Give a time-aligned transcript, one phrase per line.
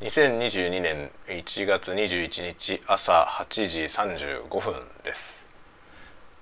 [0.00, 5.44] 2022年1月21日朝8時35分です。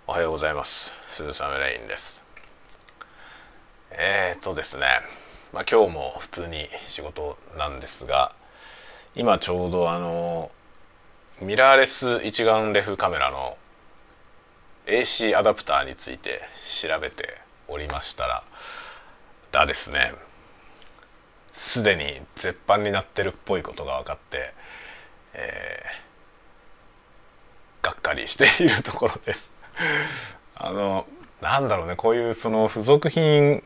[0.06, 0.92] おはようございます。
[1.08, 2.23] スーサムレインです。
[3.92, 4.84] えー、っとですね。
[5.55, 8.34] まあ今日も普通に仕事なんですが
[9.14, 10.50] 今ちょうどあの
[11.41, 13.57] ミラーレス一眼レフカメラの
[14.84, 16.43] AC アダプターについて
[16.79, 17.38] 調べて
[17.68, 18.43] おりましたら
[19.50, 20.12] だですね。
[21.57, 22.04] すでに
[22.34, 24.53] 絶版になってるっぽいことが分かって、
[25.32, 29.50] えー、がっかりしているところです。
[30.54, 31.07] あの
[31.40, 31.96] なんだろうね。
[31.96, 33.65] こういうその付属品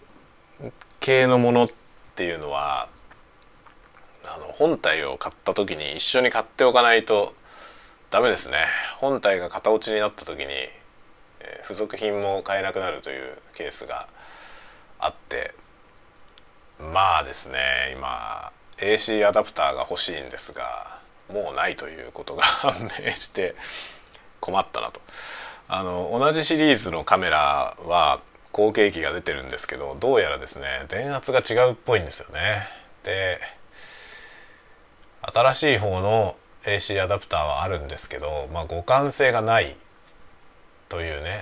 [1.00, 1.68] 系のものっ
[2.14, 2.88] ていうのは
[4.24, 7.34] あの本体を買った時に一緒に買っておかないと
[8.12, 8.66] ダメですね。
[8.98, 10.52] 本体が型落ちになった時に、
[11.40, 14.06] えー、付属品も買えなくなるというケースが
[15.00, 15.54] あって
[16.92, 20.98] まあですね今 AC アダプターが欲しいんですが
[21.32, 23.54] もうないということが 判明して
[24.40, 25.00] 困ったなと。
[25.68, 32.66] あの同じシリーズのカメラは後継機が出てるんですけどどうやらですね電圧が違うっぽいんですよね。
[33.04, 33.40] で
[35.22, 39.76] 新しい方の AC アダプターはあるんですけど、まあ、互換性がない
[40.88, 41.40] というね、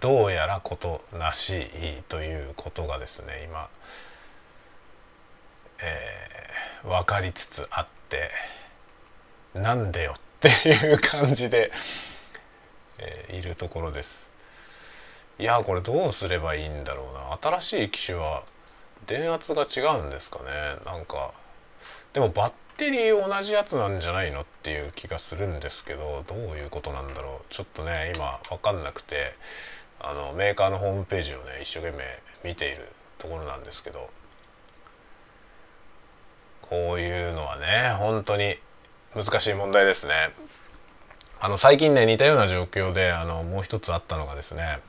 [0.00, 3.68] どうやらことなしいということがですね今、
[5.82, 8.30] えー、分かりつつあって
[9.54, 11.70] なんでよっていう感じで、
[12.98, 14.30] えー、いるところです。
[15.38, 18.44] いやこれどうすればいいんだろうな新しい機種は
[19.06, 20.44] 電圧が違うんですかね
[20.84, 21.32] なんか
[22.12, 22.52] でもバッ
[22.82, 29.34] テリー同じやつなんじゃないのっていう気がするんですけどどういうことなんだろうちょっとね今分かんなくて
[30.00, 32.02] あのメーカーのホームページをね一生懸命
[32.42, 34.10] 見ているところなんですけど
[36.60, 38.56] こういうのはね本当に
[39.14, 40.14] 難しい問題ですね。
[41.40, 44.80] あの最近ね似たような状況であのもう一つあったのがですね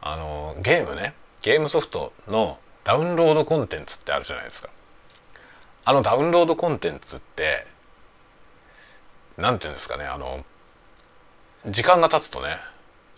[0.00, 4.68] あのゲームねゲームソフトのダウンロードコンテンツってあるじゃないですか。
[5.84, 7.66] あのダウンロードコンテンツって
[9.36, 10.44] 何て言うんですかねあの
[11.66, 12.56] 時間が経つとね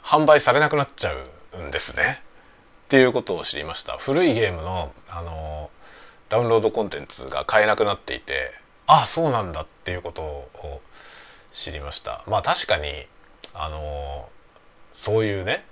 [0.02, 1.12] 販売されなくなっちゃ
[1.58, 2.22] うんですね。
[2.86, 3.98] っていうことを知りました。
[3.98, 5.70] 古いゲームのあの
[6.28, 8.52] ダウンロードコンテンツが買えなくなっていて
[8.86, 10.80] ああそうなんだっていうことを
[11.52, 12.22] 知りました。
[12.28, 12.88] まあ確かに
[13.54, 14.28] あの
[14.92, 15.64] そういうね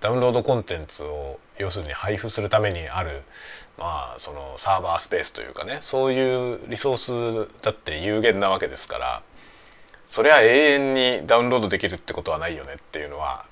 [0.00, 3.22] ダウンロードコンテンツを要するに配布するためにある
[3.78, 9.22] まあそのサーバースペースというかねそういうリソースだって有限なわけですから
[10.06, 13.46] それは永遠にダウンロードできるってことはないよねっていうのは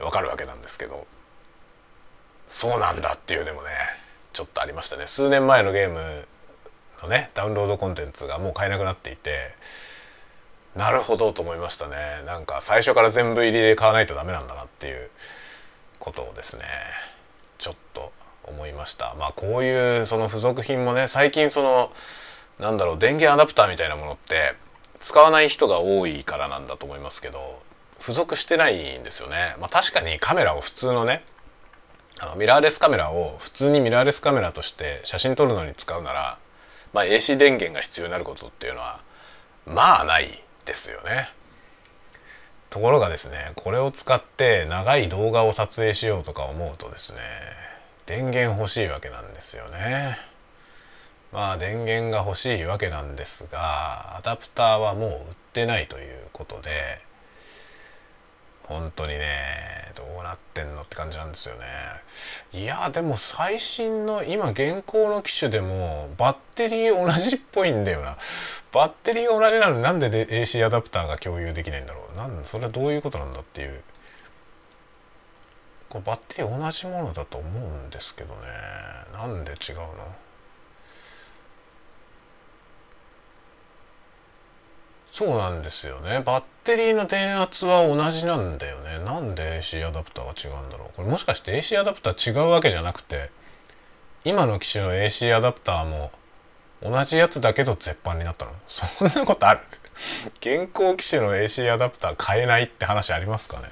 [0.00, 1.06] わかるわけなんですけど
[2.46, 3.68] そうなんだっていうでもね
[4.32, 5.06] ちょっとありましたね。
[5.06, 6.26] 数年前のゲーム
[7.02, 9.30] のねダウンロードコンテンツがもう買えなくなっていて
[10.76, 11.96] なるほどと思いましたね。
[12.24, 15.10] なんか最初から全部入りで買わないとダメなんだなっていう
[15.98, 16.64] ことをですね。
[18.88, 21.92] したまあこういうその付属品もね最近その
[22.58, 24.54] なんだろう電源アダプターみたいなものって
[24.98, 27.38] 使わない人が多いからなんだと思いますけど
[27.98, 29.56] 付属してないんですよね。
[29.60, 31.24] まあ、確かにカメラを普通のね
[32.20, 36.38] あのミラーレスカメラを普通にミラーレスカメラとして写真撮るのに使うなら、
[36.92, 39.00] まあ、AC 電源が必要になることっていうのは
[39.66, 40.26] まあない
[40.64, 41.28] ですよね。
[42.70, 47.18] ところがですねこれを使って長い動画を撮影しようとか思うとですね
[48.08, 50.16] 電源欲しいわけなんですよね。
[51.30, 55.16] まあ電源が欲しいわけなんですがアダプターはもう売っ
[55.52, 56.70] てないということで
[58.62, 61.66] 本当にねどうなってんのって感じなんですよね。
[62.54, 68.16] いやでも最新の今現行の機種でもバッテリー同じっぽいんだよな。
[68.72, 72.16] バッテリーが同じなのになんで AC アダプターが共有できないんだろう。
[72.16, 73.82] なんそれはどういうことなんだっていう
[75.88, 78.40] これバッテリー同じものだと思うんですけどね。
[79.12, 79.86] なんで違うの？
[85.10, 86.20] そうなんですよね。
[86.24, 88.98] バッテリーの電圧は同じなんだよね。
[89.04, 90.88] なんで AC アダプターが違うんだろう。
[90.94, 93.30] これもしかして AC アダプター違うわけじゃなくて
[94.24, 96.12] 今の機種の AC アダプターも
[96.82, 98.52] 同じやつだけど絶版になったの？
[98.66, 99.60] そんなことある？
[100.40, 103.68] 現行機種の AC アダプター買えないって話ありますかね？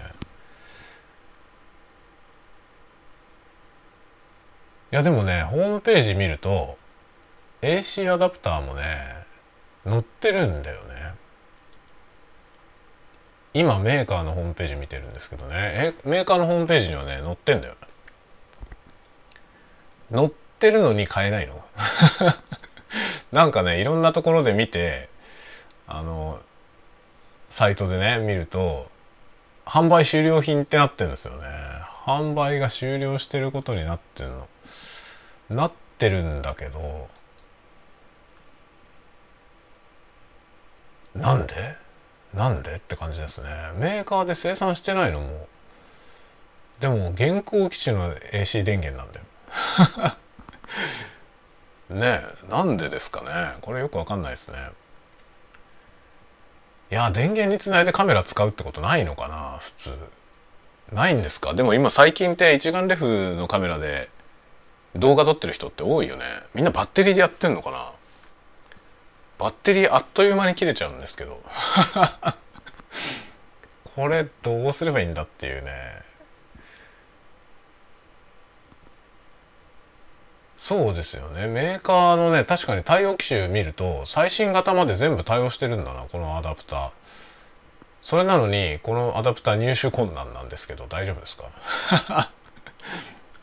[4.96, 6.78] いやでもねホームページ見ると
[7.60, 8.96] AC アダプターもね
[9.84, 11.14] 載ってるんだよね。
[13.52, 15.52] 今メーカーのホームページ見てるんですけどね。
[15.54, 17.74] えメーカーのホームページにはね載ってんだよ。
[20.10, 21.62] 載っってるのに買えないの。
[23.30, 25.10] なんかねいろんなところで見て
[25.86, 26.40] あの
[27.50, 28.90] サイトでね見ると
[29.66, 31.46] 販売終了品ってなってるんですよね。
[32.06, 34.48] 販売が終了してることになってるの。
[35.50, 37.08] なってるんだけど
[41.14, 41.54] なんで？
[42.34, 43.48] なんでって感じですね。
[43.78, 45.48] メーカーで生産してないのも。
[46.80, 49.26] でも現行機種の AC 電源なんだよ。
[51.96, 53.56] ねえなんでですかね。
[53.62, 54.58] これよくわかんないですね。
[56.90, 59.98] いや電源につないでカメラ使うってことないのかな普通。
[60.92, 61.54] ないんですか？
[61.54, 64.10] でも今最近って一眼レフのカメラで
[64.98, 66.24] 動画撮ってる人って多いよね。
[66.54, 67.78] みんなバッテリーでやってんのかな？
[69.38, 71.40] バッテリーあっという間に切れちゃうんですけど。
[73.96, 75.70] これどうすればいいんだっていうね。
[80.56, 81.46] そうですよね。
[81.46, 86.90] メーカーのね確かに対応機種見ると最新型まで全部対応してるんだなこのアダプター。
[88.00, 92.30] それなのにこのアダプター入手困難なんですけど大丈夫ですか？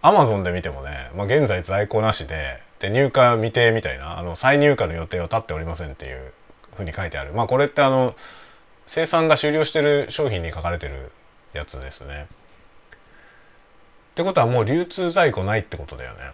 [0.05, 6.33] アマゾンで見てもね、まあ、現在在庫なしでで入荷未定みたいなあの再入荷の予定を立っておりませんっていう
[6.75, 7.31] ふうに書いてある。
[7.31, 8.13] まあこれってあの
[8.85, 11.13] 生産が終了してる商品に書かれてる
[11.53, 12.27] やつですね。
[12.27, 16.31] ってことはもう流通在庫ないってことだよね。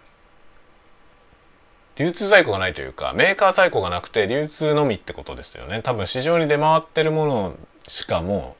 [1.95, 5.81] 流通在庫がないというかメーカー在庫がなくて流通のみってことですよね。
[5.83, 7.55] 多分市場に出回ってるもの
[7.87, 8.55] しかも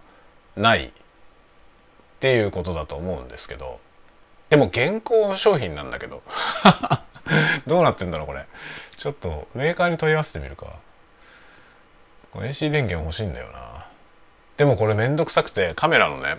[0.56, 0.92] うないっ
[2.20, 3.80] ていうことだと思うんですけど。
[4.50, 6.22] でも現行商品なんだけど。
[7.68, 8.46] どうなってんだろうこれ。
[8.96, 10.68] ちょっとメーカーに問い合わせてみるか。
[12.34, 13.86] AC 電源欲しいんだよな。
[14.58, 16.38] でもこれめんどくさくてカメラのね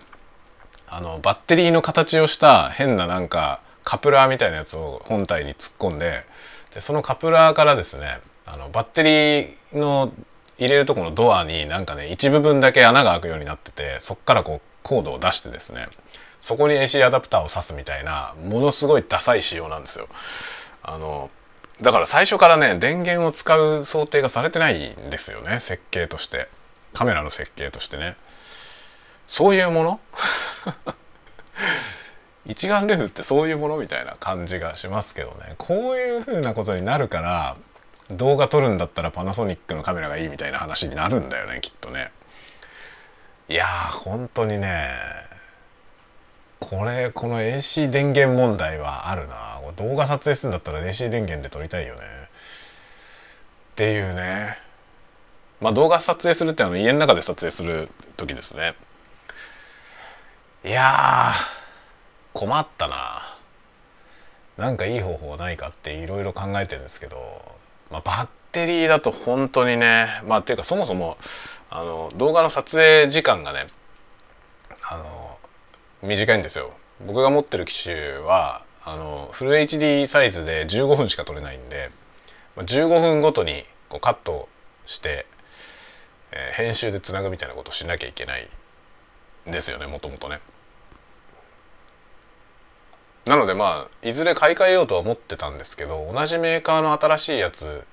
[0.89, 6.27] あのバッテリーの形をした変ななんかカプラーみたいなやつを本体に突っ込んで
[6.75, 10.13] でそのカプラーからですねあのバッテリーの
[10.59, 15.89] 入れるとこのドアになんかね一部分だけ穴が開くようになっててそっからこうコードを出してですね
[16.41, 20.09] そこに AC アダプターを挿すみたいなものすごいダサい仕様なんですよ。
[20.83, 21.31] あの
[21.83, 25.61] だから最初からね電源を使う想定がされてないんですよね。
[25.61, 26.49] 設計として。
[26.93, 28.17] カメラの設計としてね。
[29.27, 30.01] そういうもの？
[32.47, 35.55] 一眼レフってそういうものみたいな感じがしますけどね。
[35.59, 37.57] こういう風なことになるから
[38.11, 42.11] 動画撮るんだったらパナソニックのカメラがいいみたいな話になるんだよねきっとね。
[43.49, 44.91] いやー本当にね
[46.61, 49.35] これこの AC 電源問題はあるな。
[49.77, 52.01] 動画撮影するんだったら AC 電源で撮りたいよね。
[52.03, 54.59] っていうね。
[55.61, 58.75] まあ動画撮影するってあの家の中で撮影する時ですね。
[60.65, 61.33] いや
[62.33, 63.23] 困ったな。
[64.59, 67.17] なんかいい方法ないかっていろいろ考えてるんですけど、
[67.91, 71.17] まあ、バッテリーだと本当にねまあっていうかそもそも
[71.71, 73.67] あの動画の撮影時間がね
[74.91, 75.30] あの
[76.03, 76.73] 短いんですよ
[77.07, 81.91] 僕が持ってる機種はあのフル HD サイズで15分しか撮れないんで
[82.57, 84.49] 15分ごとにこうカット
[84.87, 85.27] して、
[86.33, 88.49] えー、編集でつなぐみたいなことしなきゃいけない
[89.49, 90.41] んですよねもともとね。
[93.27, 97.87] なのでまあいずれ買い替えようとは思ってたんですけど同じメーカーの新しいやつ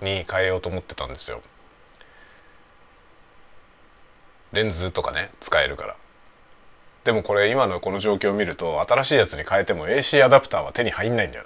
[0.00, 1.42] に変えようと思ってたんですよ。
[4.52, 5.96] レンズとかね使えるから。
[7.04, 11.44] でもこれ今のこの状況を見ると新しいやつに変えても AC アダプターは手に入んないんだよ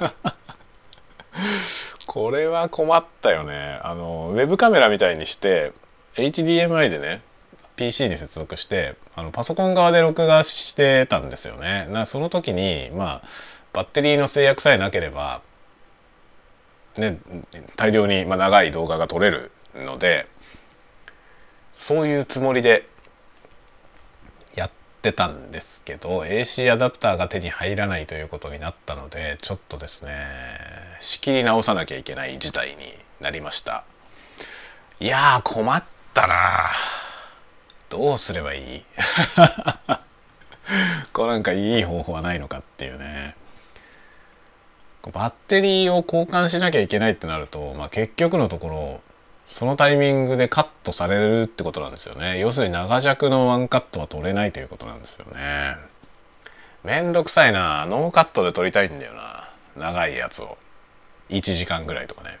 [0.00, 0.12] な。
[2.06, 3.78] これは困ったよね。
[3.82, 5.72] あのウェブカメラみたいにして
[6.14, 7.22] HDMI でね
[7.76, 11.86] PC に接続してあのパソコン側で録画してたんですよね。
[11.90, 13.22] なその時にまあ
[13.72, 15.42] バッテリーの制約さえなければ
[16.96, 17.18] ね
[17.76, 20.26] 大量に、まあ、長い動画が撮れるので
[21.72, 22.86] そういうつもりで
[25.02, 30.14] ってたんですけど AC アダプターが手に入らないということになったのでちょっとですね
[31.00, 32.76] 仕切り直さなきゃいけない事態に
[33.20, 33.82] なりました。
[35.00, 35.82] いやー困っ
[36.14, 36.36] たな
[37.90, 38.84] どうすればいい？
[41.12, 43.34] こうなんかいい方法はないのかっていうね。
[45.12, 49.00] バッテリーを交換しなきゃいけないってなると、まあ、結局のところ
[49.44, 52.38] そのタイミングでカットされるってことなんですよね。
[52.38, 55.76] 要するに長尺のワンカットは取れないということなんですよね。
[56.84, 57.86] めんどくさいな。
[57.86, 59.48] ノーカットで撮りたいんだよな。
[59.76, 60.58] 長いやつを。
[61.30, 62.38] 1時間ぐらいとかね。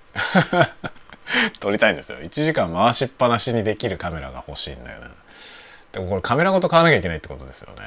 [1.60, 2.18] 撮りたいんですよ。
[2.18, 5.10] 1時間回しっぱなしにできるカメラが欲しいんだよな。
[5.92, 7.80] でもこれカメラごと買わなきゃいけないってことですよね。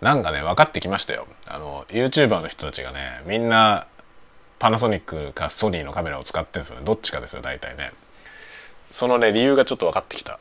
[0.00, 1.26] なんかね分かってきましたよ。
[1.48, 3.86] あの YouTuber の人たちがねみんな
[4.58, 6.84] パナソニックかソニーのカメラを使ってるんですよね。
[6.84, 7.92] どっちかですよ大体ね。
[8.88, 10.38] そのね理由がちょっと分かってきた。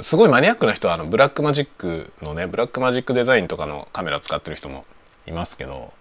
[0.00, 4.86] すごいマニアックな人はあのブラックマジックのねブラックマジックデザインとかのカメラ使ってる人も
[5.26, 5.92] いますけど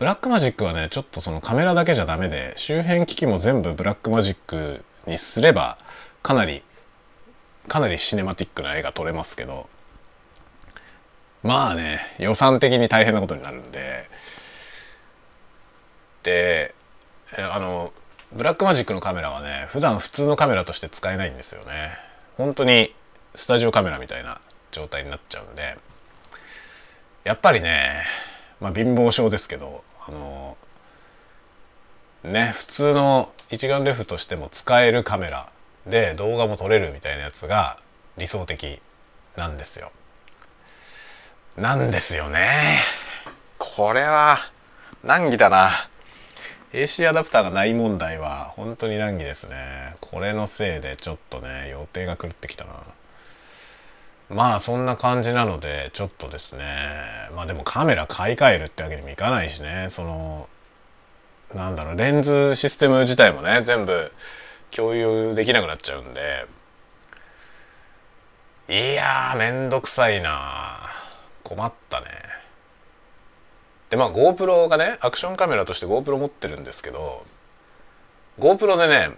[0.00, 5.78] ブラックマジックはねちょっとそのカメラだけじゃダメで周辺機器も全部ブラックマジックにすれば
[6.22, 6.62] かなり
[7.68, 9.68] かなりシネマティックな絵が撮れますけど
[11.44, 14.08] まあね予算的に大変なことになるんで
[16.26, 16.74] で
[17.38, 17.92] あの
[18.32, 21.92] ブラックマジックのカメラはね普段普通のカメラとして使えないんですよね
[22.36, 22.92] 本当に
[23.34, 24.40] スタジオカメラみたいな
[24.72, 25.78] 状態になっちゃうんで
[27.22, 28.02] やっぱりね
[28.60, 30.56] まあ貧乏症ですけどあの
[32.24, 35.48] ね普通の一眼レフとしても使えるカメラ
[35.86, 37.78] で動画も撮れるみたいなやつが
[38.18, 38.80] 理想的
[39.36, 39.92] なんですよ。
[41.56, 42.48] なんですよね。
[43.58, 44.38] これは
[45.04, 45.70] 難儀だな。
[46.76, 49.56] AC アダプターがない問題は本当に難儀ですね。
[50.02, 52.72] これのせいでちょっとね予定が狂ってきたな。
[54.28, 56.64] まあそんな感じなのでちょっとですね。
[57.34, 59.86] まあでもカメラ買い替えるってわけにもいかないしね。
[59.88, 60.50] その
[61.54, 64.12] なんだろうレンズシステム自体もね全部
[64.70, 66.46] 共有できなくなっちゃうんで。
[68.68, 70.90] いやーめんどくさいな
[71.42, 72.06] 困ったね。
[73.96, 77.24] でまあ GoPro がねアクションカメラとして GoPro 持ってるんですけど
[78.38, 79.16] GoPro でね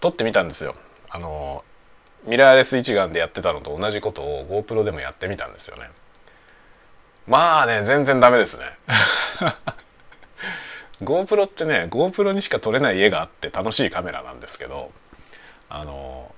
[0.00, 0.74] 撮ってみたんですよ。
[1.10, 1.62] あの
[2.24, 5.90] ミラーレス一眼でやってたのと同じことを GoPro でもやってみたんですよね。
[7.26, 8.64] まあね全然ダメですね。
[11.04, 14.90] GoPro ってね GoPro にしか撮れない絵があって楽しいカメラなんですけど
[15.68, 16.34] あの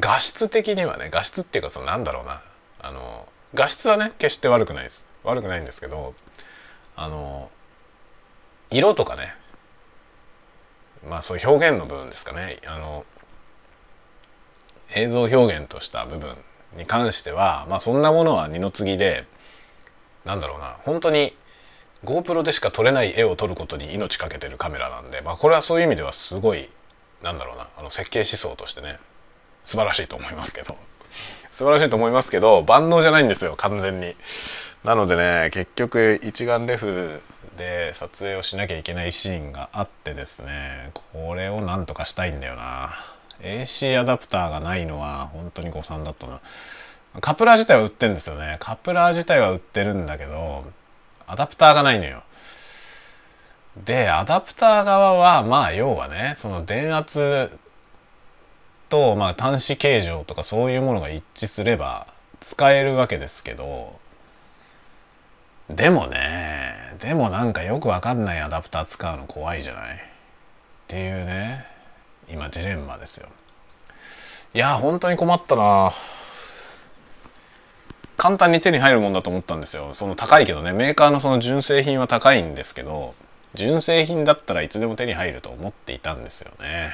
[0.00, 2.40] 画質的にはね画質っていうかそのなんだろうな。
[2.80, 5.06] あの画質はね決して悪くないです。
[5.22, 6.14] 悪くないんですけど
[6.96, 7.50] あの
[8.70, 9.34] 色とかね。
[11.08, 12.58] まあそういう表現の部分ですかね。
[12.66, 13.04] あの
[14.94, 16.36] 映像表現とした部分
[16.76, 19.26] に関してはまあそんなものは二の次で
[20.24, 20.76] なんだろうな。
[20.84, 21.36] 本当に
[22.04, 26.68] GoPro でしか撮れない絵を撮ることに命かけてるカメラなんで、まあ、これはそういう意味ではすごい
[27.22, 27.68] なんだろうな。
[27.76, 28.98] あの設計思想としてね。
[29.64, 30.76] 素晴らしいと思いますけど。
[31.50, 34.16] 素晴らしいと思いますけど万能じゃないんですよ完全に。
[34.84, 37.22] なのでね結局一眼レフ
[37.56, 42.90] で撮影をしなきゃいけないシーンがあってですねこれをなんとかしたいんだよな。
[43.40, 46.40] AC アダプターがないのは本当に誤算だったな。
[47.20, 48.56] カプラー自体は売ってるんですよね。
[48.58, 50.64] カプラー自体は売ってるんだけど
[51.26, 52.22] アダプターがないのよ。
[53.84, 57.58] でアダプター側はまあ要はねその電圧
[58.88, 62.06] とまあ端子形状とかそういうものが一致すれば
[62.40, 63.98] 使えるわけですけど
[65.70, 69.94] でもねでもなんかよくわかんないアダプター使うの怖いじゃない？
[69.94, 69.98] っ
[70.86, 71.66] ていうね
[72.30, 73.28] 今ジレンマですよ。
[74.54, 75.92] いや本当に困ったな。
[78.16, 79.92] 簡単に手に入るもんだと思ったんですよ。
[79.92, 83.14] その高いけどねメーカーのその純正品は高いんですけど
[83.54, 86.90] 純正品だったらいつでも手に入ると思っていたんですよね。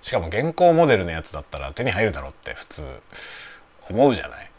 [0.00, 3.02] しかも現行モデルのやつだったら手に入るだろうって普通
[3.88, 4.50] 思うじゃない？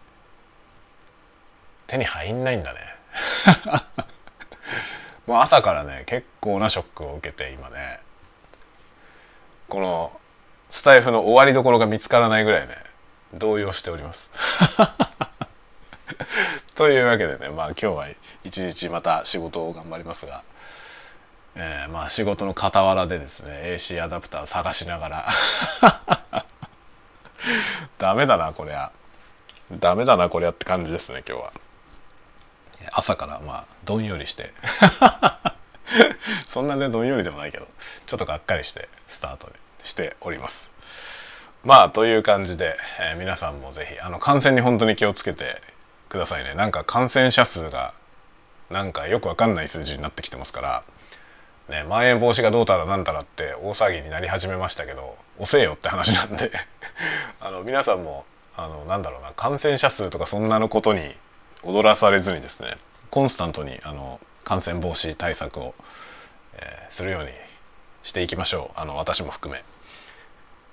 [1.88, 2.80] 手に入んないんだね。
[5.28, 8.00] もう朝からね結構なショックを受けて今ね。
[9.68, 10.20] この
[10.70, 12.76] スタイフの終わりどころが見つからないぐらいね
[13.34, 14.32] 動揺しております。
[16.76, 18.08] というわけでねまあ今日は
[18.44, 20.44] 一日また仕事を頑張りますが、
[21.56, 25.26] えー、まあ仕事の傍らでですね AC アダプター探しながら。
[27.98, 28.92] ダメだなこりゃ。
[29.72, 31.52] ダメだなこりゃって感じですね今日は。
[32.94, 34.54] 朝からまあどんよりして。
[36.48, 37.68] そんなねどんよりでもないけど
[38.06, 39.52] ちょっとがっかりしてスタート
[39.84, 40.72] しております。
[41.64, 45.62] まあという感じで、えー、皆さんも是非あの感染に本当に気をつけて
[46.10, 46.54] くださいね。
[46.56, 47.94] なんか感染者数が
[48.70, 50.84] なんかよくわかんない数字になってきてますから
[51.72, 56.52] ねまん延防止がどうたらなんたらって大騒ぎになり始めましたけど遅えよって話なんで
[57.42, 58.26] あの皆さんも
[58.56, 61.18] あのなんだろうな感染者数とかそんなのことに
[61.64, 62.78] 踊らされずにですね
[63.10, 65.74] コンスタントにあの感染防止対策を、
[66.58, 67.30] えー、するように
[68.04, 69.64] していきましょうあの私も含め。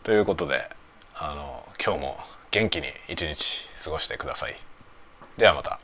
[0.02, 0.68] ということで
[1.14, 2.18] あの今日も
[2.50, 4.56] 元気に一日過ごしてください。
[5.36, 5.80] ではまた。